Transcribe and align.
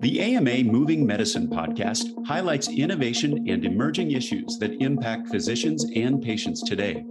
The 0.00 0.20
AMA 0.20 0.64
Moving 0.64 1.06
Medicine 1.06 1.48
podcast 1.48 2.12
highlights 2.26 2.68
innovation 2.68 3.48
and 3.48 3.64
emerging 3.64 4.10
issues 4.10 4.58
that 4.58 4.82
impact 4.82 5.28
physicians 5.28 5.86
and 5.96 6.22
patients 6.22 6.62
today. 6.62 7.02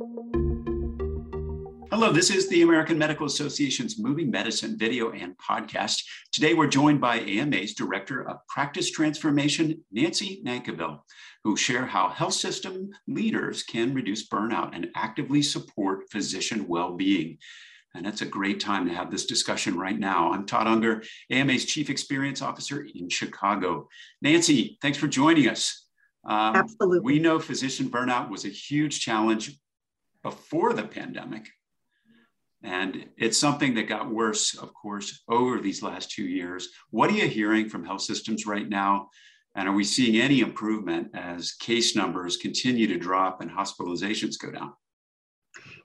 Hello, 1.90 2.12
this 2.12 2.30
is 2.30 2.48
the 2.48 2.62
American 2.62 3.00
Medical 3.00 3.26
Association's 3.26 3.98
Moving 3.98 4.30
Medicine 4.30 4.78
video 4.78 5.12
and 5.14 5.36
podcast. 5.40 6.04
Today, 6.32 6.54
we're 6.54 6.68
joined 6.68 7.02
by 7.02 7.22
AMA's 7.22 7.74
Director 7.74 8.30
of 8.30 8.38
Practice 8.50 8.92
Transformation, 8.92 9.84
Nancy 9.92 10.44
Nankivell, 10.46 11.00
who 11.44 11.58
share 11.58 11.88
how 11.88 12.10
health 12.10 12.36
system 12.36 12.92
leaders 13.08 13.64
can 13.64 13.96
reduce 13.96 14.30
burnout 14.30 14.76
and 14.76 14.90
actively 14.96 15.42
support 15.42 16.12
physician 16.12 16.68
well 16.68 16.96
being. 16.96 17.40
And 17.96 18.06
that's 18.06 18.22
a 18.22 18.26
great 18.26 18.60
time 18.60 18.86
to 18.88 18.94
have 18.94 19.10
this 19.10 19.26
discussion 19.26 19.78
right 19.78 19.98
now. 19.98 20.34
I'm 20.34 20.46
Todd 20.46 20.68
Unger, 20.68 21.04
AMA's 21.32 21.64
Chief 21.66 21.90
Experience 21.90 22.42
Officer 22.42 22.86
in 22.94 23.08
Chicago. 23.08 23.88
Nancy, 24.22 24.78
thanks 24.82 24.98
for 24.98 25.08
joining 25.08 25.48
us. 25.48 25.88
Um, 26.26 26.56
Absolutely. 26.56 27.00
We 27.00 27.20
know 27.20 27.40
physician 27.40 27.90
burnout 27.90 28.30
was 28.30 28.44
a 28.44 28.50
huge 28.50 29.00
challenge 29.00 29.58
before 30.24 30.74
the 30.74 30.84
pandemic. 30.84 31.48
And 32.64 33.06
it's 33.18 33.40
something 33.40 33.76
that 33.76 33.84
got 33.84 34.12
worse, 34.12 34.58
of 34.58 34.74
course, 34.74 35.22
over 35.30 35.62
these 35.62 35.82
last 35.84 36.12
two 36.12 36.26
years. 36.26 36.70
What 36.90 37.12
are 37.12 37.14
you 37.14 37.28
hearing 37.30 37.70
from 37.70 37.86
health 37.86 38.02
systems 38.02 38.46
right 38.46 38.68
now? 38.68 39.10
And 39.56 39.70
are 39.70 39.74
we 39.74 39.86
seeing 39.86 40.20
any 40.20 40.42
improvement 40.42 41.12
as 41.14 41.54
case 41.54 41.96
numbers 41.96 42.36
continue 42.36 42.88
to 42.88 42.98
drop 42.98 43.40
and 43.40 43.50
hospitalizations 43.50 44.38
go 44.38 44.52
down? 44.52 44.74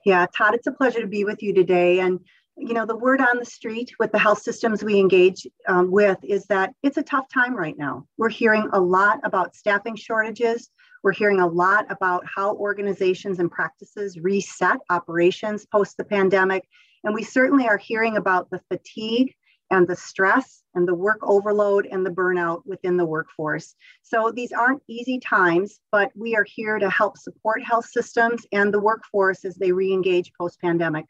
Yeah, 0.05 0.25
Todd, 0.35 0.55
it's 0.55 0.67
a 0.67 0.71
pleasure 0.71 1.01
to 1.01 1.07
be 1.07 1.23
with 1.25 1.43
you 1.43 1.53
today. 1.53 1.99
And, 1.99 2.19
you 2.57 2.73
know, 2.73 2.85
the 2.85 2.95
word 2.95 3.21
on 3.21 3.37
the 3.37 3.45
street 3.45 3.91
with 3.99 4.11
the 4.11 4.19
health 4.19 4.41
systems 4.41 4.83
we 4.83 4.99
engage 4.99 5.47
um, 5.67 5.91
with 5.91 6.17
is 6.23 6.45
that 6.47 6.73
it's 6.83 6.97
a 6.97 7.03
tough 7.03 7.25
time 7.31 7.55
right 7.55 7.77
now. 7.77 8.07
We're 8.17 8.29
hearing 8.29 8.67
a 8.73 8.79
lot 8.79 9.19
about 9.23 9.55
staffing 9.55 9.95
shortages. 9.95 10.69
We're 11.03 11.13
hearing 11.13 11.39
a 11.39 11.47
lot 11.47 11.85
about 11.89 12.25
how 12.25 12.55
organizations 12.55 13.39
and 13.39 13.51
practices 13.51 14.19
reset 14.19 14.79
operations 14.89 15.65
post 15.65 15.97
the 15.97 16.03
pandemic. 16.03 16.67
And 17.03 17.13
we 17.15 17.23
certainly 17.23 17.67
are 17.67 17.77
hearing 17.77 18.17
about 18.17 18.49
the 18.49 18.61
fatigue 18.69 19.33
and 19.71 19.87
the 19.87 19.95
stress 19.95 20.61
and 20.75 20.87
the 20.87 20.93
work 20.93 21.19
overload 21.23 21.87
and 21.87 22.05
the 22.05 22.11
burnout 22.11 22.61
within 22.65 22.97
the 22.97 23.05
workforce. 23.05 23.75
So 24.03 24.31
these 24.31 24.51
aren't 24.51 24.83
easy 24.87 25.19
times, 25.19 25.79
but 25.91 26.11
we 26.15 26.35
are 26.35 26.45
here 26.45 26.77
to 26.77 26.89
help 26.89 27.17
support 27.17 27.63
health 27.63 27.85
systems 27.85 28.45
and 28.51 28.73
the 28.73 28.79
workforce 28.79 29.43
as 29.45 29.55
they 29.55 29.71
re-engage 29.71 30.31
post-pandemic. 30.37 31.05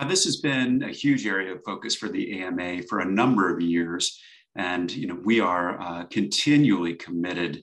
Now, 0.00 0.08
this 0.08 0.24
has 0.24 0.36
been 0.36 0.82
a 0.82 0.92
huge 0.92 1.26
area 1.26 1.54
of 1.54 1.64
focus 1.64 1.94
for 1.94 2.08
the 2.08 2.40
AMA 2.40 2.82
for 2.84 3.00
a 3.00 3.04
number 3.04 3.52
of 3.52 3.60
years. 3.60 4.20
And 4.56 4.90
you 4.90 5.06
know, 5.06 5.18
we 5.24 5.40
are 5.40 5.80
uh, 5.80 6.04
continually 6.04 6.94
committed 6.94 7.62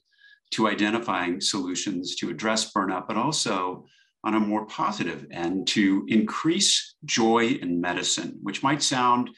to 0.52 0.68
identifying 0.68 1.42
solutions 1.42 2.16
to 2.18 2.30
address 2.30 2.72
burnout, 2.72 3.08
but 3.08 3.18
also 3.18 3.86
on 4.24 4.36
a 4.36 4.40
more 4.40 4.66
positive 4.66 5.26
end 5.32 5.68
to 5.68 6.06
increase 6.08 6.96
joy 7.06 7.58
in 7.62 7.80
medicine, 7.80 8.38
which 8.42 8.64
might 8.64 8.82
sound 8.82 9.30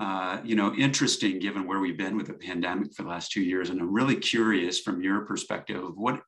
uh, 0.00 0.40
you 0.44 0.54
know, 0.54 0.74
interesting 0.74 1.38
given 1.38 1.66
where 1.66 1.80
we've 1.80 1.98
been 1.98 2.16
with 2.16 2.26
the 2.26 2.34
pandemic 2.34 2.94
for 2.94 3.02
the 3.02 3.08
last 3.08 3.32
two 3.32 3.42
years. 3.42 3.70
And 3.70 3.80
I'm 3.80 3.92
really 3.92 4.16
curious 4.16 4.80
from 4.80 5.02
your 5.02 5.22
perspective 5.22 5.82
of 5.82 5.96
what 5.96 6.20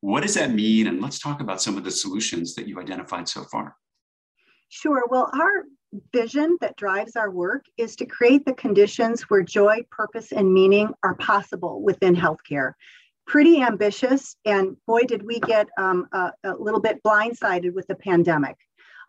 what 0.00 0.22
does 0.22 0.34
that 0.34 0.52
mean? 0.52 0.86
And 0.86 1.02
let's 1.02 1.18
talk 1.18 1.40
about 1.40 1.60
some 1.60 1.76
of 1.76 1.82
the 1.82 1.90
solutions 1.90 2.54
that 2.54 2.68
you've 2.68 2.78
identified 2.78 3.28
so 3.28 3.42
far. 3.44 3.74
Sure. 4.68 5.02
Well, 5.10 5.28
our 5.34 5.64
vision 6.12 6.56
that 6.60 6.76
drives 6.76 7.16
our 7.16 7.30
work 7.30 7.64
is 7.76 7.96
to 7.96 8.06
create 8.06 8.44
the 8.44 8.52
conditions 8.52 9.22
where 9.22 9.42
joy, 9.42 9.78
purpose, 9.90 10.30
and 10.30 10.52
meaning 10.52 10.92
are 11.02 11.16
possible 11.16 11.82
within 11.82 12.14
healthcare. 12.14 12.74
Pretty 13.26 13.60
ambitious, 13.60 14.36
and 14.44 14.76
boy, 14.86 15.02
did 15.02 15.22
we 15.26 15.40
get 15.40 15.68
um, 15.78 16.06
a, 16.12 16.32
a 16.44 16.54
little 16.54 16.80
bit 16.80 17.02
blindsided 17.02 17.74
with 17.74 17.86
the 17.86 17.94
pandemic. 17.96 18.56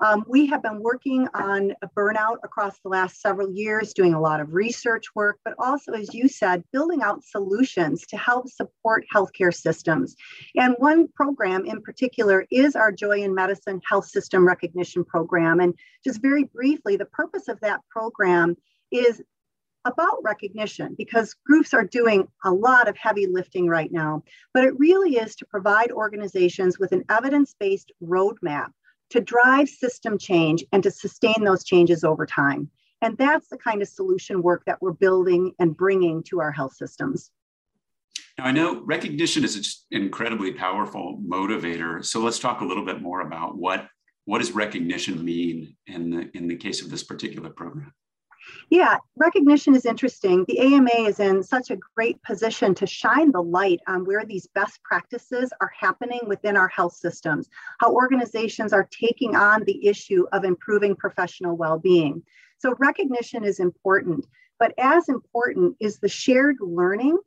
Um, 0.01 0.23
we 0.27 0.45
have 0.45 0.63
been 0.63 0.79
working 0.81 1.27
on 1.33 1.73
burnout 1.97 2.37
across 2.43 2.79
the 2.79 2.89
last 2.89 3.19
several 3.19 3.51
years, 3.51 3.93
doing 3.93 4.13
a 4.13 4.19
lot 4.19 4.39
of 4.39 4.53
research 4.53 5.03
work, 5.13 5.39
but 5.43 5.55
also, 5.59 5.91
as 5.91 6.13
you 6.13 6.29
said, 6.29 6.63
building 6.71 7.01
out 7.01 7.23
solutions 7.23 8.05
to 8.07 8.17
help 8.17 8.47
support 8.47 9.03
healthcare 9.13 9.53
systems. 9.53 10.15
And 10.55 10.75
one 10.77 11.09
program 11.09 11.65
in 11.65 11.81
particular 11.81 12.45
is 12.49 12.77
our 12.77 12.93
Joy 12.93 13.23
in 13.23 13.35
Medicine 13.35 13.81
Health 13.87 14.05
System 14.05 14.47
Recognition 14.47 15.03
Program. 15.03 15.59
And 15.59 15.73
just 16.03 16.21
very 16.21 16.45
briefly, 16.45 16.95
the 16.95 17.05
purpose 17.05 17.49
of 17.49 17.59
that 17.59 17.81
program 17.89 18.55
is 18.91 19.21
about 19.85 20.23
recognition 20.23 20.95
because 20.97 21.35
groups 21.45 21.73
are 21.73 21.85
doing 21.85 22.27
a 22.45 22.51
lot 22.51 22.87
of 22.87 22.97
heavy 22.97 23.27
lifting 23.27 23.67
right 23.67 23.91
now. 23.91 24.23
But 24.53 24.63
it 24.63 24.77
really 24.77 25.17
is 25.17 25.35
to 25.37 25.45
provide 25.45 25.91
organizations 25.91 26.79
with 26.79 26.91
an 26.91 27.03
evidence 27.09 27.55
based 27.59 27.91
roadmap 28.01 28.69
to 29.09 29.21
drive 29.21 29.69
system 29.69 30.17
change 30.17 30.63
and 30.71 30.83
to 30.83 30.91
sustain 30.91 31.43
those 31.43 31.63
changes 31.63 32.03
over 32.03 32.25
time. 32.25 32.69
And 33.01 33.17
that's 33.17 33.47
the 33.47 33.57
kind 33.57 33.81
of 33.81 33.87
solution 33.87 34.41
work 34.41 34.63
that 34.65 34.81
we're 34.81 34.93
building 34.93 35.53
and 35.59 35.75
bringing 35.75 36.21
to 36.23 36.41
our 36.41 36.51
health 36.51 36.73
systems. 36.73 37.31
Now, 38.37 38.45
I 38.45 38.51
know 38.51 38.81
recognition 38.85 39.43
is 39.43 39.85
an 39.91 40.01
incredibly 40.01 40.53
powerful 40.53 41.21
motivator. 41.27 42.03
So 42.03 42.19
let's 42.19 42.39
talk 42.39 42.61
a 42.61 42.65
little 42.65 42.85
bit 42.85 43.01
more 43.01 43.21
about 43.21 43.57
what, 43.57 43.87
what 44.25 44.39
does 44.39 44.51
recognition 44.51 45.23
mean 45.23 45.75
in 45.87 46.09
the, 46.09 46.29
in 46.37 46.47
the 46.47 46.55
case 46.55 46.81
of 46.81 46.89
this 46.89 47.03
particular 47.03 47.49
program? 47.49 47.93
Yeah, 48.69 48.97
recognition 49.15 49.75
is 49.75 49.85
interesting. 49.85 50.45
The 50.47 50.59
AMA 50.59 51.07
is 51.07 51.19
in 51.19 51.41
such 51.41 51.71
a 51.71 51.77
great 51.95 52.21
position 52.21 52.75
to 52.75 52.85
shine 52.85 53.31
the 53.31 53.41
light 53.41 53.79
on 53.87 54.05
where 54.05 54.25
these 54.25 54.47
best 54.47 54.81
practices 54.83 55.51
are 55.59 55.71
happening 55.77 56.21
within 56.27 56.55
our 56.55 56.67
health 56.67 56.93
systems, 56.93 57.49
how 57.79 57.91
organizations 57.93 58.71
are 58.71 58.87
taking 58.91 59.35
on 59.35 59.63
the 59.63 59.87
issue 59.87 60.25
of 60.33 60.43
improving 60.43 60.95
professional 60.95 61.57
well 61.57 61.79
being. 61.79 62.21
So, 62.59 62.75
recognition 62.77 63.43
is 63.43 63.59
important, 63.59 64.27
but 64.59 64.73
as 64.77 65.09
important 65.09 65.75
is 65.79 65.99
the 65.99 66.09
shared 66.09 66.57
learning 66.59 67.17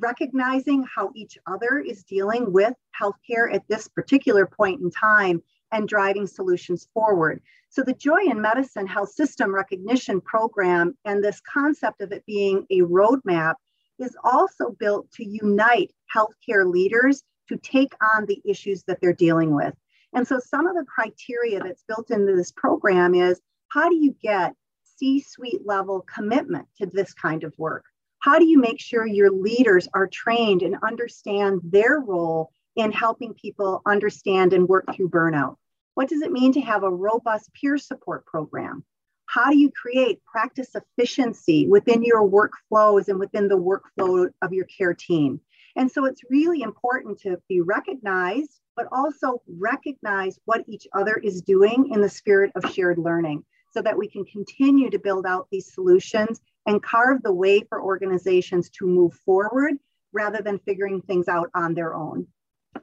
recognizing 0.00 0.84
how 0.94 1.10
each 1.14 1.38
other 1.46 1.78
is 1.78 2.04
dealing 2.04 2.52
with 2.52 2.74
healthcare 3.00 3.52
at 3.52 3.66
this 3.68 3.88
particular 3.88 4.46
point 4.46 4.80
in 4.80 4.90
time 4.90 5.42
and 5.72 5.88
driving 5.88 6.26
solutions 6.26 6.88
forward. 6.94 7.42
So, 7.70 7.82
the 7.82 7.94
Joy 7.94 8.22
in 8.26 8.40
Medicine 8.40 8.86
Health 8.86 9.10
System 9.10 9.54
Recognition 9.54 10.20
Program 10.20 10.96
and 11.04 11.22
this 11.22 11.40
concept 11.40 12.00
of 12.00 12.12
it 12.12 12.24
being 12.26 12.66
a 12.70 12.80
roadmap 12.80 13.54
is 13.98 14.16
also 14.24 14.70
built 14.78 15.10
to 15.12 15.24
unite 15.24 15.92
healthcare 16.14 16.70
leaders 16.70 17.22
to 17.48 17.56
take 17.58 17.92
on 18.14 18.26
the 18.26 18.40
issues 18.44 18.84
that 18.84 19.00
they're 19.00 19.12
dealing 19.12 19.54
with. 19.54 19.74
And 20.14 20.26
so, 20.26 20.38
some 20.38 20.66
of 20.66 20.74
the 20.74 20.84
criteria 20.84 21.60
that's 21.60 21.84
built 21.86 22.10
into 22.10 22.34
this 22.34 22.52
program 22.52 23.14
is 23.14 23.40
how 23.68 23.88
do 23.88 23.96
you 23.96 24.14
get 24.22 24.54
C 24.82 25.20
suite 25.20 25.66
level 25.66 26.00
commitment 26.12 26.66
to 26.78 26.86
this 26.86 27.12
kind 27.12 27.44
of 27.44 27.52
work? 27.58 27.84
How 28.20 28.38
do 28.38 28.46
you 28.46 28.58
make 28.58 28.80
sure 28.80 29.06
your 29.06 29.30
leaders 29.30 29.88
are 29.94 30.08
trained 30.08 30.62
and 30.62 30.76
understand 30.82 31.60
their 31.62 32.00
role 32.00 32.50
in 32.76 32.92
helping 32.92 33.34
people 33.34 33.82
understand 33.86 34.52
and 34.52 34.68
work 34.68 34.84
through 34.94 35.10
burnout? 35.10 35.56
What 35.94 36.08
does 36.08 36.22
it 36.22 36.32
mean 36.32 36.52
to 36.52 36.60
have 36.60 36.84
a 36.84 36.90
robust 36.90 37.52
peer 37.54 37.78
support 37.78 38.24
program? 38.24 38.84
How 39.26 39.50
do 39.50 39.58
you 39.58 39.70
create 39.70 40.24
practice 40.24 40.74
efficiency 40.74 41.66
within 41.68 42.02
your 42.02 42.26
workflows 42.26 43.08
and 43.08 43.18
within 43.18 43.48
the 43.48 43.58
workflow 43.58 44.30
of 44.40 44.52
your 44.52 44.64
care 44.66 44.94
team? 44.94 45.40
And 45.76 45.90
so 45.90 46.06
it's 46.06 46.22
really 46.30 46.62
important 46.62 47.20
to 47.20 47.40
be 47.48 47.60
recognized, 47.60 48.60
but 48.74 48.88
also 48.90 49.42
recognize 49.46 50.38
what 50.44 50.64
each 50.66 50.88
other 50.92 51.14
is 51.14 51.42
doing 51.42 51.90
in 51.92 52.00
the 52.00 52.08
spirit 52.08 52.52
of 52.54 52.72
shared 52.72 52.98
learning 52.98 53.44
so 53.70 53.82
that 53.82 53.98
we 53.98 54.08
can 54.08 54.24
continue 54.24 54.90
to 54.90 54.98
build 54.98 55.26
out 55.26 55.48
these 55.50 55.72
solutions 55.74 56.40
and 56.66 56.82
carve 56.82 57.22
the 57.22 57.32
way 57.32 57.60
for 57.68 57.82
organizations 57.82 58.70
to 58.70 58.86
move 58.86 59.14
forward 59.24 59.74
rather 60.12 60.42
than 60.42 60.58
figuring 60.60 61.02
things 61.02 61.28
out 61.28 61.50
on 61.54 61.74
their 61.74 61.94
own. 61.94 62.26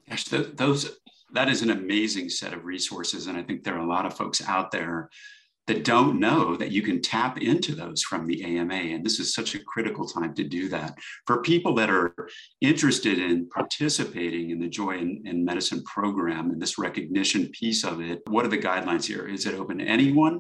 Gosh, 0.10 0.26
those 0.26 1.00
that 1.34 1.50
is 1.50 1.62
an 1.62 1.72
amazing 1.72 2.30
set 2.30 2.54
of 2.54 2.66
resources, 2.66 3.28
and 3.28 3.38
I 3.38 3.44
think 3.44 3.64
there 3.64 3.76
are 3.76 3.86
a 3.86 3.88
lot 3.88 4.06
of 4.06 4.16
folks 4.16 4.42
out 4.48 4.72
there 4.72 5.10
that 5.68 5.84
don't 5.84 6.20
know 6.20 6.56
that 6.56 6.72
you 6.72 6.82
can 6.82 7.02
tap 7.02 7.40
into 7.40 7.74
those 7.74 8.04
from 8.04 8.28
the 8.28 8.44
AMA. 8.44 8.74
And 8.74 9.04
this 9.04 9.20
is 9.20 9.34
such 9.34 9.56
a 9.56 9.64
critical 9.64 10.08
time 10.08 10.34
to 10.36 10.44
do 10.44 10.70
that. 10.70 10.96
For 11.26 11.42
people 11.42 11.74
that 11.76 11.90
are 11.90 12.14
interested 12.62 13.18
in 13.18 13.50
participating 13.50 14.52
in 14.52 14.60
the 14.60 14.68
Joy 14.68 14.98
in, 14.98 15.24
in, 15.26 15.44
Medicine 15.44 15.84
program 15.84 16.52
and 16.52 16.62
this 16.62 16.78
recognition 16.78 17.50
piece 17.50 17.84
of 17.84 18.00
it, 18.00 18.22
what 18.28 18.46
are 18.46 18.50
the 18.50 18.58
guidelines 18.58 19.06
here? 19.06 19.28
Is 19.28 19.46
it 19.48 19.56
open 19.56 19.80
to 19.80 19.86
anyone? 19.86 20.40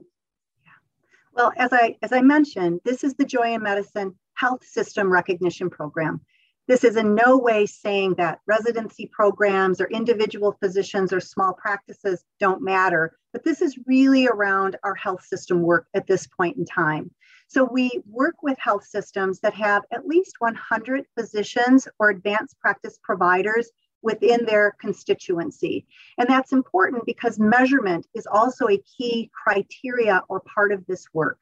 Well, 1.33 1.51
as 1.57 1.73
I 1.73 1.97
as 2.01 2.13
I 2.13 2.21
mentioned, 2.21 2.79
this 2.85 3.03
is 3.03 3.15
the 3.15 3.25
Joy 3.25 3.53
in 3.53 3.63
Medicine 3.63 4.15
Health 4.35 4.63
System 4.63 5.11
Recognition 5.11 5.69
Program. 5.69 6.21
This 6.67 6.83
is 6.83 6.95
in 6.95 7.13
no 7.13 7.37
way 7.37 7.67
saying 7.67 8.15
that 8.15 8.39
residency 8.47 9.07
programs 9.11 9.79
or 9.79 9.85
individual 9.85 10.57
physicians 10.59 11.13
or 11.13 11.19
small 11.19 11.53
practices 11.53 12.25
don't 12.39 12.63
matter, 12.63 13.15
but 13.31 13.43
this 13.43 13.61
is 13.61 13.77
really 13.85 14.27
around 14.27 14.75
our 14.83 14.95
health 14.95 15.23
system 15.23 15.61
work 15.61 15.87
at 15.93 16.07
this 16.07 16.25
point 16.25 16.57
in 16.57 16.65
time. 16.65 17.11
So 17.47 17.63
we 17.63 18.01
work 18.09 18.41
with 18.41 18.57
health 18.57 18.83
systems 18.83 19.39
that 19.41 19.53
have 19.53 19.83
at 19.91 20.07
least 20.07 20.37
100 20.39 21.05
physicians 21.15 21.87
or 21.99 22.09
advanced 22.09 22.59
practice 22.59 22.97
providers 23.03 23.69
within 24.01 24.45
their 24.45 24.75
constituency. 24.81 25.85
And 26.17 26.27
that's 26.27 26.51
important 26.51 27.05
because 27.05 27.39
measurement 27.39 28.07
is 28.15 28.25
also 28.25 28.69
a 28.69 28.81
key 28.97 29.29
criteria 29.43 30.23
or 30.29 30.41
part 30.41 30.71
of 30.71 30.83
this 30.87 31.05
work. 31.13 31.39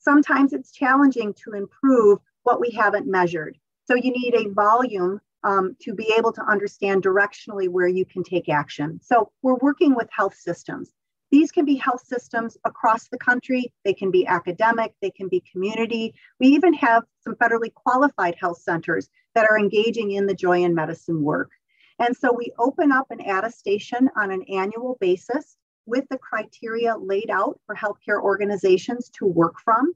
Sometimes 0.00 0.52
it's 0.52 0.72
challenging 0.72 1.32
to 1.44 1.52
improve 1.52 2.18
what 2.42 2.60
we 2.60 2.70
haven't 2.70 3.06
measured. 3.06 3.56
So 3.86 3.94
you 3.94 4.12
need 4.12 4.34
a 4.34 4.50
volume 4.50 5.20
um, 5.44 5.76
to 5.82 5.94
be 5.94 6.12
able 6.16 6.32
to 6.32 6.42
understand 6.42 7.02
directionally 7.02 7.68
where 7.68 7.86
you 7.86 8.04
can 8.04 8.22
take 8.22 8.48
action. 8.48 8.98
So 9.02 9.30
we're 9.42 9.56
working 9.56 9.94
with 9.94 10.08
health 10.10 10.34
systems. 10.34 10.92
These 11.30 11.52
can 11.52 11.64
be 11.64 11.74
health 11.74 12.04
systems 12.06 12.56
across 12.64 13.08
the 13.08 13.18
country. 13.18 13.72
They 13.84 13.92
can 13.92 14.10
be 14.10 14.26
academic, 14.26 14.94
they 15.02 15.10
can 15.10 15.28
be 15.28 15.42
community. 15.50 16.14
We 16.38 16.48
even 16.48 16.72
have 16.74 17.02
some 17.20 17.34
federally 17.34 17.74
qualified 17.74 18.36
health 18.40 18.58
centers 18.58 19.08
that 19.34 19.46
are 19.50 19.58
engaging 19.58 20.12
in 20.12 20.26
the 20.26 20.34
joy 20.34 20.62
in 20.62 20.74
medicine 20.74 21.22
work. 21.22 21.50
And 21.98 22.16
so 22.16 22.32
we 22.32 22.52
open 22.58 22.92
up 22.92 23.10
an 23.10 23.20
attestation 23.20 24.10
on 24.16 24.30
an 24.30 24.44
annual 24.44 24.96
basis 25.00 25.56
with 25.86 26.04
the 26.10 26.18
criteria 26.18 26.96
laid 26.96 27.30
out 27.30 27.60
for 27.66 27.74
healthcare 27.74 28.22
organizations 28.22 29.10
to 29.10 29.26
work 29.26 29.58
from. 29.58 29.92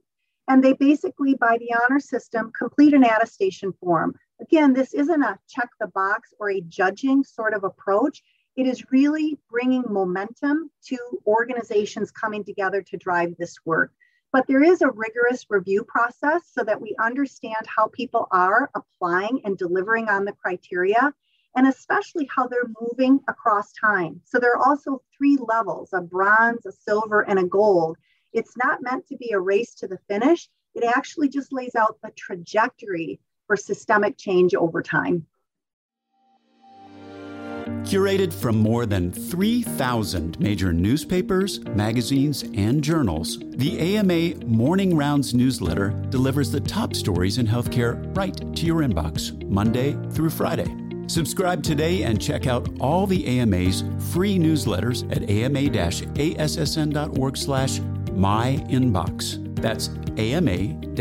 And 0.48 0.64
they 0.64 0.72
basically, 0.72 1.34
by 1.34 1.58
the 1.58 1.74
honor 1.74 2.00
system, 2.00 2.50
complete 2.58 2.94
an 2.94 3.04
attestation 3.04 3.72
form. 3.80 4.14
Again, 4.40 4.72
this 4.72 4.94
isn't 4.94 5.22
a 5.22 5.38
check 5.48 5.68
the 5.78 5.88
box 5.88 6.32
or 6.38 6.50
a 6.50 6.62
judging 6.62 7.22
sort 7.22 7.52
of 7.52 7.64
approach. 7.64 8.22
It 8.56 8.66
is 8.66 8.90
really 8.90 9.38
bringing 9.50 9.84
momentum 9.88 10.70
to 10.86 10.98
organizations 11.26 12.10
coming 12.10 12.44
together 12.44 12.82
to 12.82 12.96
drive 12.96 13.36
this 13.36 13.56
work. 13.64 13.92
But 14.32 14.46
there 14.46 14.62
is 14.62 14.82
a 14.82 14.90
rigorous 14.90 15.46
review 15.48 15.84
process 15.84 16.42
so 16.50 16.64
that 16.64 16.80
we 16.80 16.94
understand 16.98 17.66
how 17.66 17.88
people 17.88 18.26
are 18.30 18.70
applying 18.74 19.40
and 19.44 19.56
delivering 19.56 20.08
on 20.08 20.24
the 20.24 20.32
criteria, 20.32 21.12
and 21.56 21.66
especially 21.66 22.28
how 22.34 22.46
they're 22.46 22.70
moving 22.80 23.20
across 23.28 23.72
time. 23.72 24.20
So 24.24 24.38
there 24.38 24.52
are 24.52 24.66
also 24.66 25.02
three 25.16 25.36
levels 25.36 25.90
a 25.92 26.00
bronze, 26.00 26.64
a 26.66 26.72
silver, 26.72 27.22
and 27.22 27.38
a 27.38 27.44
gold. 27.44 27.96
It's 28.32 28.56
not 28.56 28.82
meant 28.82 29.06
to 29.08 29.16
be 29.16 29.32
a 29.32 29.40
race 29.40 29.74
to 29.76 29.88
the 29.88 29.98
finish, 30.08 30.48
it 30.74 30.84
actually 30.84 31.28
just 31.28 31.52
lays 31.52 31.74
out 31.74 31.98
the 32.02 32.10
trajectory 32.16 33.20
for 33.46 33.56
systemic 33.56 34.16
change 34.16 34.54
over 34.54 34.82
time. 34.82 35.26
Curated 37.84 38.32
from 38.32 38.56
more 38.56 38.86
than 38.86 39.10
3,000 39.10 40.38
major 40.40 40.72
newspapers, 40.72 41.60
magazines, 41.68 42.42
and 42.54 42.84
journals, 42.84 43.38
the 43.40 43.78
AMA 43.96 44.44
Morning 44.46 44.94
Rounds 44.96 45.32
newsletter 45.32 45.90
delivers 46.10 46.50
the 46.50 46.60
top 46.60 46.94
stories 46.94 47.38
in 47.38 47.46
healthcare 47.46 48.14
right 48.16 48.36
to 48.56 48.66
your 48.66 48.82
inbox, 48.82 49.42
Monday 49.48 49.96
through 50.12 50.30
Friday. 50.30 50.66
Subscribe 51.08 51.62
today 51.62 52.02
and 52.02 52.20
check 52.20 52.46
out 52.46 52.68
all 52.78 53.06
the 53.06 53.26
AMA's 53.26 53.82
free 54.12 54.38
newsletters 54.38 55.10
at 55.10 55.28
ama-assn.org 55.30 55.76
slash 57.36 57.80
myinbox. 58.18 59.38
That's 59.56 59.88
ama-assn.org 60.18 60.94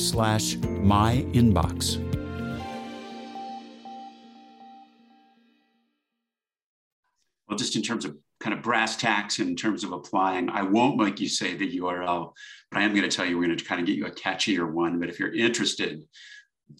slash 0.00 0.56
myinbox. 0.56 2.04
well, 7.54 7.58
just 7.60 7.76
in 7.76 7.82
terms 7.82 8.04
of 8.04 8.16
kind 8.40 8.52
of 8.52 8.62
brass 8.62 8.96
tacks 8.96 9.38
in 9.38 9.54
terms 9.54 9.84
of 9.84 9.92
applying, 9.92 10.50
I 10.50 10.62
won't 10.62 10.96
make 10.96 11.20
you 11.20 11.28
say 11.28 11.54
the 11.54 11.78
URL, 11.78 12.32
but 12.68 12.80
I 12.80 12.82
am 12.82 12.90
going 12.90 13.08
to 13.08 13.16
tell 13.16 13.24
you 13.24 13.38
we're 13.38 13.46
going 13.46 13.56
to 13.56 13.64
kind 13.64 13.80
of 13.80 13.86
get 13.86 13.96
you 13.96 14.06
a 14.06 14.10
catchier 14.10 14.68
one. 14.68 14.98
But 14.98 15.08
if 15.08 15.20
you're 15.20 15.32
interested, 15.32 16.02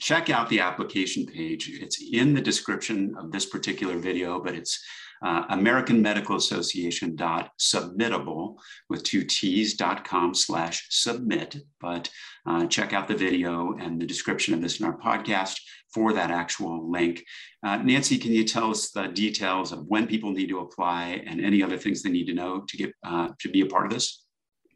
check 0.01 0.31
out 0.31 0.49
the 0.49 0.59
application 0.59 1.27
page. 1.27 1.71
It's 1.81 2.03
in 2.13 2.35
the 2.35 2.41
description 2.41 3.15
of 3.17 3.31
this 3.31 3.47
particular 3.47 3.99
video, 3.99 4.41
but 4.41 4.57
it's 4.57 4.85
uh, 5.25 5.45
American 5.49 6.03
Medical 6.03 6.37
Association 6.37 7.17
dot 7.17 7.51
submittable 7.59 8.57
with 8.91 9.03
two 9.03 9.25
T's 9.25 9.75
dot 9.75 10.05
com 10.05 10.35
slash 10.35 10.87
submit. 10.91 11.57
But 11.81 12.11
uh, 12.47 12.67
check 12.67 12.93
out 12.93 13.09
the 13.09 13.17
video 13.27 13.75
and 13.83 14.01
the 14.01 14.07
description 14.07 14.55
of 14.55 14.61
this 14.61 14.79
in 14.81 14.87
our 14.87 14.99
podcast 14.99 15.57
for 15.95 16.13
that 16.13 16.31
actual 16.31 16.91
link. 16.91 17.25
Uh, 17.65 17.77
Nancy, 17.79 18.19
can 18.19 18.33
you 18.33 18.45
tell 18.45 18.71
us 18.71 18.91
the 18.91 19.07
details 19.07 19.73
of 19.73 19.87
when 19.87 20.07
people 20.07 20.33
need 20.33 20.49
to 20.49 20.59
apply 20.59 21.23
and 21.27 21.41
any 21.41 21.63
other 21.63 21.79
things 21.79 22.03
they 22.03 22.11
need 22.11 22.27
to 22.27 22.35
know 22.35 22.65
to 22.69 22.77
get 22.77 22.93
uh, 23.11 23.29
to 23.41 23.49
be 23.49 23.63
a 23.63 23.67
part 23.67 23.87
of 23.87 23.93
this? 23.93 24.07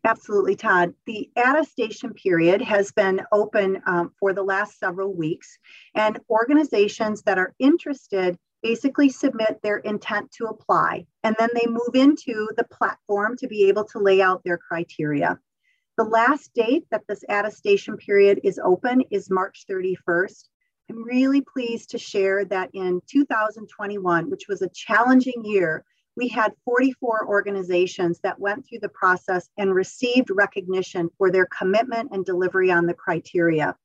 Absolutely, 0.05 0.55
Todd. 0.55 0.95
The 1.07 1.29
attestation 1.37 2.15
period 2.15 2.63
has 2.63 2.93
been 2.93 3.21
open 3.33 3.83
um, 3.85 4.13
for 4.19 4.33
the 4.33 4.45
last 4.45 4.79
several 4.79 5.13
weeks, 5.13 5.59
and 5.95 6.19
organizations 6.31 7.23
that 7.23 7.37
are 7.37 7.53
interested 7.59 8.39
basically 8.63 9.09
submit 9.09 9.61
their 9.63 9.79
intent 9.79 10.31
to 10.33 10.47
apply, 10.47 11.07
and 11.23 11.37
then 11.39 11.49
they 11.55 11.67
move 11.67 11.95
into 11.95 12.49
the 12.57 12.65
platform 12.65 13.37
to 13.39 13.49
be 13.49 13.69
able 13.69 13.85
to 13.85 13.99
lay 13.99 14.21
out 14.21 14.43
their 14.45 14.59
criteria. 14.59 15.39
The 15.97 16.05
last 16.05 16.55
date 16.55 16.85
that 16.91 17.05
this 17.09 17.25
attestation 17.29 17.97
period 17.97 18.41
is 18.45 18.61
open 18.63 19.03
is 19.11 19.31
March 19.31 19.65
31st. 19.69 20.45
I'm 20.91 21.05
really 21.05 21.41
pleased 21.41 21.91
to 21.91 21.99
share 21.99 22.45
that 22.47 22.71
in 22.73 23.01
2021, 23.11 24.31
which 24.31 24.49
was 24.49 24.63
a 24.63 24.71
challenging 24.71 25.45
year, 25.45 25.85
we 26.17 26.29
had 26.29 26.53
44 26.65 27.29
organizations 27.29 28.19
that 28.25 28.41
went 28.41 28.67
through 28.67 28.81
the 28.81 28.89
process 28.89 29.49
and 29.57 29.75
received 29.75 30.31
recognition 30.31 31.11
for 31.17 31.31
their 31.31 31.47
commitment 31.47 32.11
and 32.13 32.25
delivery 32.25 32.73
on 32.73 32.87
the 32.87 32.95
criteria. 32.95 33.77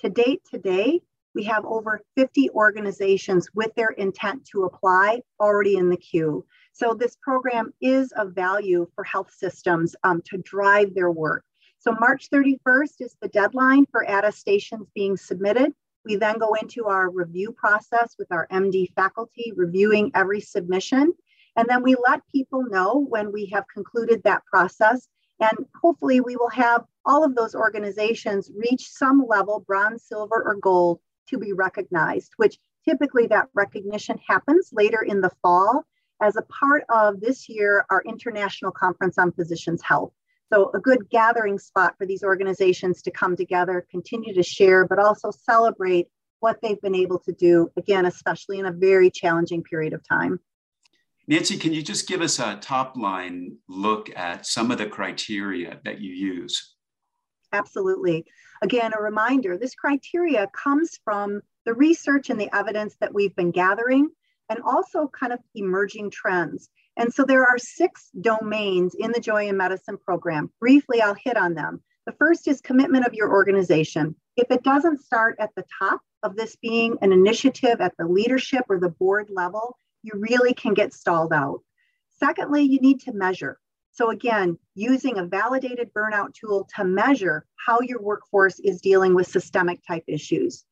To 0.00 0.08
date, 0.08 0.42
today, 0.50 1.02
we 1.34 1.44
have 1.44 1.64
over 1.64 2.00
50 2.16 2.50
organizations 2.50 3.48
with 3.54 3.74
their 3.74 3.90
intent 3.90 4.44
to 4.46 4.64
apply 4.64 5.22
already 5.40 5.76
in 5.76 5.88
the 5.88 5.96
queue. 5.96 6.44
So 6.72 6.94
this 6.94 7.16
program 7.22 7.72
is 7.80 8.12
of 8.12 8.34
value 8.34 8.88
for 8.94 9.04
health 9.04 9.32
systems 9.32 9.94
um, 10.04 10.22
to 10.26 10.38
drive 10.38 10.94
their 10.94 11.10
work. 11.10 11.44
So 11.78 11.92
March 12.00 12.30
31st 12.30 13.00
is 13.00 13.16
the 13.20 13.28
deadline 13.28 13.86
for 13.90 14.02
attestations 14.02 14.88
being 14.94 15.16
submitted. 15.16 15.72
We 16.04 16.16
then 16.16 16.38
go 16.38 16.54
into 16.54 16.86
our 16.86 17.10
review 17.10 17.52
process 17.52 18.14
with 18.18 18.30
our 18.30 18.46
MD 18.48 18.92
faculty, 18.94 19.52
reviewing 19.54 20.10
every 20.14 20.40
submission. 20.40 21.12
And 21.56 21.68
then 21.68 21.82
we 21.82 21.94
let 22.06 22.20
people 22.32 22.64
know 22.64 23.06
when 23.08 23.32
we 23.32 23.46
have 23.46 23.64
concluded 23.72 24.22
that 24.24 24.44
process. 24.46 25.08
And 25.40 25.66
hopefully, 25.80 26.20
we 26.20 26.36
will 26.36 26.50
have 26.50 26.84
all 27.04 27.24
of 27.24 27.34
those 27.34 27.54
organizations 27.54 28.50
reach 28.56 28.88
some 28.88 29.24
level, 29.28 29.60
bronze, 29.66 30.04
silver, 30.04 30.42
or 30.44 30.56
gold, 30.56 31.00
to 31.28 31.38
be 31.38 31.52
recognized, 31.52 32.32
which 32.36 32.58
typically 32.88 33.26
that 33.28 33.48
recognition 33.54 34.18
happens 34.26 34.70
later 34.72 35.02
in 35.02 35.20
the 35.20 35.30
fall 35.42 35.84
as 36.22 36.36
a 36.36 36.42
part 36.42 36.84
of 36.88 37.20
this 37.20 37.48
year, 37.48 37.84
our 37.90 38.02
International 38.06 38.70
Conference 38.70 39.18
on 39.18 39.32
Physicians 39.32 39.82
Health. 39.82 40.12
So, 40.52 40.70
a 40.74 40.78
good 40.78 41.08
gathering 41.10 41.58
spot 41.58 41.94
for 41.98 42.06
these 42.06 42.22
organizations 42.22 43.02
to 43.02 43.10
come 43.10 43.36
together, 43.36 43.86
continue 43.90 44.34
to 44.34 44.42
share, 44.42 44.86
but 44.86 44.98
also 44.98 45.30
celebrate 45.30 46.08
what 46.40 46.60
they've 46.62 46.80
been 46.80 46.94
able 46.94 47.18
to 47.20 47.32
do, 47.32 47.70
again, 47.76 48.06
especially 48.06 48.58
in 48.58 48.66
a 48.66 48.72
very 48.72 49.10
challenging 49.10 49.62
period 49.62 49.94
of 49.94 50.06
time. 50.06 50.38
Nancy, 51.26 51.56
can 51.56 51.72
you 51.72 51.82
just 51.82 52.06
give 52.06 52.20
us 52.20 52.38
a 52.38 52.56
top 52.56 52.96
line 52.96 53.56
look 53.68 54.10
at 54.14 54.46
some 54.46 54.70
of 54.70 54.76
the 54.76 54.86
criteria 54.86 55.80
that 55.84 56.00
you 56.00 56.12
use? 56.12 56.73
Absolutely. 57.54 58.24
Again, 58.62 58.92
a 58.98 59.02
reminder 59.02 59.56
this 59.56 59.76
criteria 59.76 60.48
comes 60.48 60.98
from 61.04 61.40
the 61.64 61.74
research 61.74 62.30
and 62.30 62.40
the 62.40 62.54
evidence 62.54 62.96
that 63.00 63.14
we've 63.14 63.34
been 63.36 63.52
gathering 63.52 64.08
and 64.48 64.60
also 64.64 65.08
kind 65.08 65.32
of 65.32 65.38
emerging 65.54 66.10
trends. 66.10 66.68
And 66.96 67.14
so 67.14 67.24
there 67.24 67.46
are 67.46 67.58
six 67.58 68.10
domains 68.20 68.94
in 68.98 69.12
the 69.12 69.20
Joy 69.20 69.48
in 69.48 69.56
Medicine 69.56 69.98
program. 70.04 70.50
Briefly, 70.60 71.00
I'll 71.00 71.14
hit 71.14 71.36
on 71.36 71.54
them. 71.54 71.82
The 72.06 72.12
first 72.12 72.48
is 72.48 72.60
commitment 72.60 73.06
of 73.06 73.14
your 73.14 73.30
organization. 73.30 74.16
If 74.36 74.50
it 74.50 74.64
doesn't 74.64 75.04
start 75.04 75.36
at 75.38 75.50
the 75.56 75.64
top 75.78 76.00
of 76.24 76.34
this 76.36 76.56
being 76.56 76.98
an 77.02 77.12
initiative 77.12 77.80
at 77.80 77.96
the 77.98 78.06
leadership 78.06 78.64
or 78.68 78.80
the 78.80 78.90
board 78.90 79.28
level, 79.30 79.78
you 80.02 80.12
really 80.14 80.54
can 80.54 80.74
get 80.74 80.92
stalled 80.92 81.32
out. 81.32 81.60
Secondly, 82.18 82.62
you 82.62 82.80
need 82.80 83.00
to 83.02 83.12
measure. 83.12 83.58
So, 83.94 84.10
again, 84.10 84.58
using 84.74 85.18
a 85.18 85.24
validated 85.24 85.94
burnout 85.94 86.34
tool 86.34 86.68
to 86.76 86.84
measure 86.84 87.46
how 87.64 87.80
your 87.80 88.02
workforce 88.02 88.58
is 88.58 88.80
dealing 88.80 89.14
with 89.14 89.28
systemic 89.28 89.86
type 89.86 90.02
issues. 90.08 90.64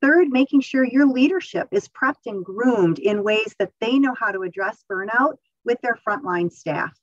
Third, 0.00 0.28
making 0.28 0.62
sure 0.62 0.84
your 0.84 1.06
leadership 1.06 1.68
is 1.72 1.88
prepped 1.88 2.24
and 2.24 2.42
groomed 2.42 2.98
in 2.98 3.22
ways 3.22 3.54
that 3.58 3.72
they 3.82 3.98
know 3.98 4.14
how 4.18 4.32
to 4.32 4.44
address 4.44 4.82
burnout 4.90 5.36
with 5.62 5.78
their 5.82 5.98
frontline 6.08 6.50
staff. 6.50 6.98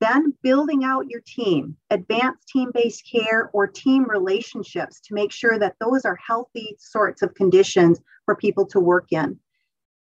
Then 0.00 0.32
building 0.42 0.84
out 0.84 1.10
your 1.10 1.20
team, 1.26 1.76
advanced 1.90 2.48
team 2.48 2.70
based 2.72 3.06
care 3.06 3.50
or 3.52 3.66
team 3.66 4.08
relationships 4.08 5.00
to 5.00 5.14
make 5.14 5.32
sure 5.32 5.58
that 5.58 5.76
those 5.80 6.06
are 6.06 6.16
healthy 6.26 6.76
sorts 6.78 7.20
of 7.20 7.34
conditions 7.34 8.00
for 8.24 8.34
people 8.34 8.64
to 8.68 8.80
work 8.80 9.08
in. 9.10 9.38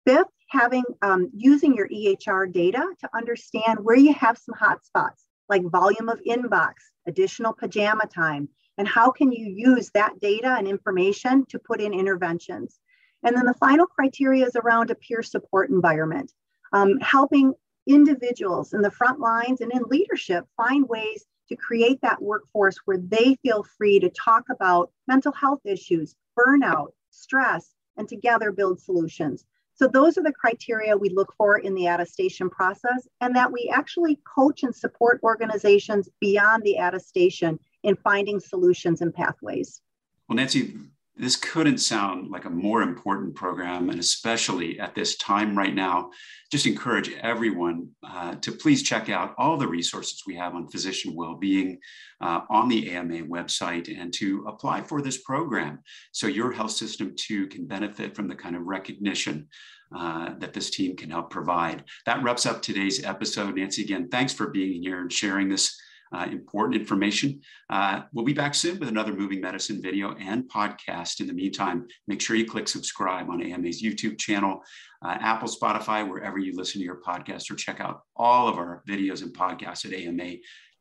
Fifth, 0.08 0.28
having 0.50 0.84
um, 1.02 1.30
using 1.36 1.76
your 1.76 1.88
EHR 1.88 2.52
data 2.52 2.86
to 3.00 3.10
understand 3.16 3.80
where 3.82 3.98
you 3.98 4.14
have 4.14 4.38
some 4.38 4.56
hotspots. 4.56 5.24
like 5.48 5.64
volume 5.64 6.10
of 6.10 6.22
inbox, 6.28 6.74
additional 7.08 7.54
pajama 7.54 8.06
time, 8.06 8.48
and 8.78 8.88
how 8.88 9.10
can 9.10 9.32
you 9.32 9.46
use 9.48 9.90
that 9.92 10.20
data 10.20 10.56
and 10.58 10.68
information 10.68 11.46
to 11.48 11.58
put 11.58 11.82
in 11.82 11.92
interventions. 11.92 12.80
And 13.24 13.36
then 13.36 13.46
the 13.46 13.56
final 13.56 13.88
criteria 13.88 14.46
is 14.46 14.56
around 14.56 14.92
a 14.92 14.96
peer 14.96 15.24
support 15.24 15.70
environment, 15.70 16.32
um, 16.72 17.00
helping 17.00 17.54
individuals 17.88 18.74
in 18.74 18.82
the 18.82 18.92
front 18.92 19.20
lines 19.20 19.62
and 19.62 19.72
in 19.72 19.82
leadership 19.88 20.46
find 20.56 20.88
ways 20.88 21.26
to 21.50 21.56
create 21.56 22.00
that 22.02 22.22
workforce 22.22 22.78
where 22.86 23.00
they 23.00 23.36
feel 23.42 23.64
free 23.64 24.00
to 24.00 24.10
talk 24.12 24.46
about 24.50 24.92
mental 25.08 25.32
health 25.32 25.62
issues, 25.66 26.16
burnout, 26.38 26.90
stress, 27.10 27.74
and 27.98 28.08
together 28.08 28.52
build 28.52 28.80
solutions. 28.80 29.46
So 29.80 29.88
those 29.88 30.18
are 30.18 30.24
the 30.24 30.34
criteria 30.34 30.98
we 30.98 31.08
look 31.08 31.34
for 31.38 31.58
in 31.58 31.74
the 31.74 31.86
attestation 31.86 32.50
process 32.50 33.08
and 33.22 33.34
that 33.38 33.50
we 33.50 33.72
actually 33.74 34.20
coach 34.26 34.64
and 34.64 34.76
support 34.76 35.22
organizations 35.24 36.10
beyond 36.20 36.64
the 36.64 36.76
attestation 36.76 37.58
in 37.84 37.96
finding 37.96 38.42
solutions 38.42 39.00
and 39.00 39.14
pathways. 39.14 39.82
Well, 40.28 40.36
Nancy, 40.36 40.76
this 41.20 41.36
couldn't 41.36 41.80
sound 41.80 42.32
like 42.32 42.46
a 42.46 42.50
more 42.50 42.82
important 42.82 43.36
program, 43.36 43.90
and 43.90 44.00
especially 44.00 44.80
at 44.80 44.96
this 44.96 45.18
time 45.18 45.58
right 45.58 45.76
now, 45.76 46.12
just 46.50 46.66
encourage 46.66 47.12
everyone 47.22 47.90
uh, 48.04 48.36
to 48.36 48.54
please 48.54 48.82
check 48.82 49.10
out 49.10 49.36
all 49.38 49.58
the 49.58 49.68
resources 49.68 50.24
we 50.26 50.36
have 50.36 50.56
on 50.56 50.70
physician 50.70 51.14
well-being 51.16 51.78
uh, 52.22 52.42
on 52.50 52.70
the 52.70 52.92
AMA 52.92 53.24
website 53.24 53.94
and 54.00 54.14
to 54.14 54.46
apply 54.48 54.82
for 54.82 55.02
this 55.02 55.18
program 55.18 55.80
so 56.14 56.26
your 56.26 56.52
health 56.52 56.72
system 56.72 57.14
too 57.18 57.48
can 57.48 57.68
benefit 57.68 58.16
from 58.16 58.28
the 58.28 58.36
kind 58.36 58.56
of 58.56 58.64
recognition 58.64 59.48
uh, 59.96 60.34
that 60.40 60.54
this 60.54 60.70
team 60.70 60.96
can 60.96 61.10
help 61.10 61.30
provide. 61.30 61.84
That 62.06 62.24
wraps 62.24 62.46
up 62.46 62.62
today's 62.62 63.04
episode. 63.04 63.56
Nancy, 63.56 63.84
again, 63.84 64.08
thanks 64.10 64.34
for 64.34 64.48
being 64.48 64.82
here 64.82 65.02
and 65.02 65.12
sharing 65.12 65.50
this 65.50 65.78
uh, 66.12 66.28
important 66.32 66.80
information. 66.80 67.42
Uh, 67.70 68.02
we'll 68.14 68.26
be 68.26 68.34
back 68.34 68.56
soon 68.56 68.80
with 68.80 68.90
another 68.90 69.14
moving 69.14 69.42
medicine 69.42 69.82
video 69.82 70.16
and 70.16 70.50
podcast. 70.50 71.20
In 71.20 71.28
the 71.28 71.34
meantime, 71.34 71.88
make 72.08 72.22
sure 72.22 72.36
you 72.36 72.46
click 72.46 72.68
subscribe 72.68 73.30
on 73.30 73.42
AMA's 73.42 73.82
YouTube 73.82 74.18
channel, 74.18 74.62
uh, 75.04 75.18
Apple, 75.20 75.48
Spotify, 75.48 76.08
wherever 76.08 76.38
you 76.38 76.56
listen 76.56 76.80
to 76.80 76.86
your 76.86 77.02
podcast, 77.02 77.52
or 77.52 77.56
check 77.56 77.80
out 77.80 78.02
all 78.16 78.48
of 78.48 78.58
our 78.58 78.84
videos 78.88 79.22
and 79.22 79.34
podcasts 79.36 79.86
at 79.86 79.94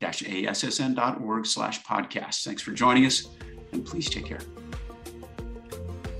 ama-assn.org 0.01 1.45
slash 1.45 1.83
podcasts. 1.83 2.43
Thanks 2.43 2.61
for 2.61 2.71
joining 2.71 3.05
us, 3.05 3.27
and 3.71 3.85
please 3.85 4.09
take 4.09 4.25
care. 4.25 4.41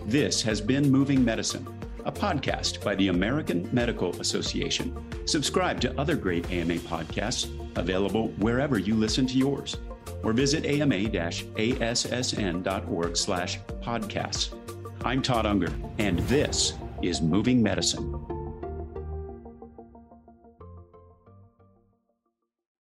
This 0.05 0.41
has 0.41 0.61
been 0.61 0.89
Moving 0.89 1.23
Medicine, 1.23 1.67
a 2.05 2.11
podcast 2.11 2.83
by 2.83 2.95
the 2.95 3.09
American 3.09 3.69
Medical 3.71 4.19
Association. 4.21 4.95
Subscribe 5.25 5.79
to 5.81 5.99
other 5.99 6.15
great 6.15 6.49
AMA 6.51 6.75
podcasts 6.75 7.49
available 7.77 8.29
wherever 8.39 8.77
you 8.77 8.95
listen 8.95 9.25
to 9.27 9.37
yours, 9.37 9.77
or 10.23 10.33
visit 10.33 10.65
ama-assn.org 10.65 11.57
slash 13.17 13.59
podcasts. 13.81 14.55
I'm 15.03 15.21
Todd 15.21 15.45
Unger, 15.45 15.73
and 15.97 16.19
this 16.19 16.73
is 17.01 17.21
Moving 17.21 17.63
Medicine. 17.63 18.38